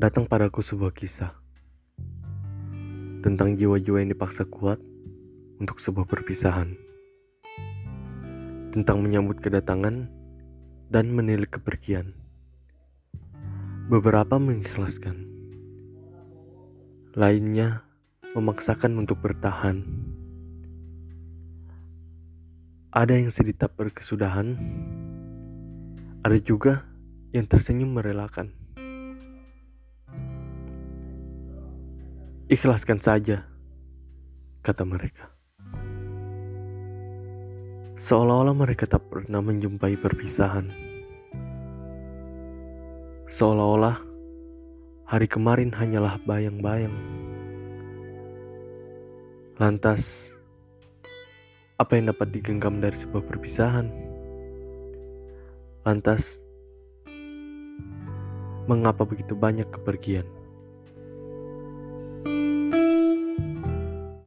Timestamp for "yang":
4.00-4.08, 23.20-23.28, 27.36-27.44, 52.02-52.10